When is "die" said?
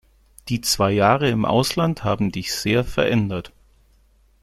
0.49-0.61